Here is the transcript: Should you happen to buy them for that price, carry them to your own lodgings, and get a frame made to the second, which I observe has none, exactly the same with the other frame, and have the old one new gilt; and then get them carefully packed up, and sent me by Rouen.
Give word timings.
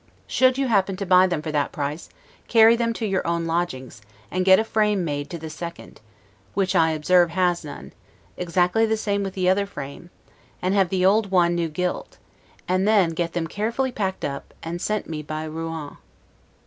Should 0.25 0.57
you 0.57 0.67
happen 0.67 0.95
to 0.97 1.05
buy 1.05 1.27
them 1.27 1.43
for 1.43 1.51
that 1.51 1.71
price, 1.71 2.09
carry 2.47 2.75
them 2.75 2.91
to 2.93 3.05
your 3.05 3.27
own 3.27 3.45
lodgings, 3.45 4.01
and 4.31 4.43
get 4.43 4.57
a 4.57 4.63
frame 4.63 5.05
made 5.05 5.29
to 5.29 5.37
the 5.37 5.47
second, 5.51 6.01
which 6.55 6.73
I 6.73 6.89
observe 6.89 7.29
has 7.29 7.63
none, 7.63 7.93
exactly 8.35 8.87
the 8.87 8.97
same 8.97 9.21
with 9.21 9.35
the 9.35 9.47
other 9.47 9.67
frame, 9.67 10.09
and 10.59 10.73
have 10.73 10.89
the 10.89 11.05
old 11.05 11.29
one 11.29 11.53
new 11.53 11.69
gilt; 11.69 12.17
and 12.67 12.87
then 12.87 13.11
get 13.11 13.33
them 13.33 13.45
carefully 13.45 13.91
packed 13.91 14.25
up, 14.25 14.55
and 14.63 14.81
sent 14.81 15.07
me 15.07 15.21
by 15.21 15.45
Rouen. 15.45 15.97